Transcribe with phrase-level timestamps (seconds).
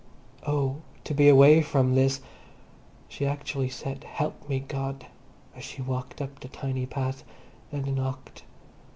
[0.47, 2.21] Oh, to be away from this!
[3.07, 5.05] She actually said, "Help me, God,"
[5.55, 7.23] as she walked up the tiny path
[7.71, 8.41] and knocked.